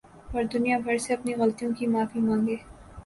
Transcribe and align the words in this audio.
اور 0.33 0.43
دنیا 0.53 0.77
بھر 0.85 0.97
سے 0.97 1.13
اپنی 1.13 1.33
غلطیوں 1.39 1.71
کی 1.77 1.87
معافی 1.87 2.19
ما 2.19 2.35
نگے 2.35 2.55